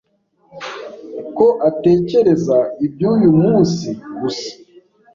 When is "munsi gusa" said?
3.41-4.51